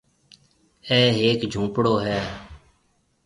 [0.89, 2.19] اَي هيََڪ جھونپڙو هيَ۔